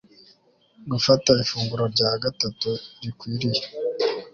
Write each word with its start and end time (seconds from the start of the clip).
gufata 0.91 1.29
ifunguro 1.43 1.83
rya 1.95 2.09
gatatu 2.23 2.69
rikwiriye 3.01 3.61